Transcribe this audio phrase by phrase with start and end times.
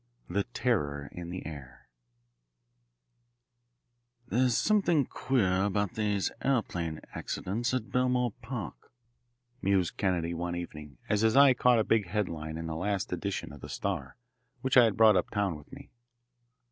[0.27, 0.33] IX.
[0.33, 1.87] The Terror In The Air
[4.27, 8.91] "There's something queer about these aeroplane accidents at Belmore Park,"
[9.61, 13.53] mused Kennedy, one evening, as his eye caught a big headline in the last edition
[13.53, 14.17] of the Star,
[14.61, 15.91] which I had brought uptown with me.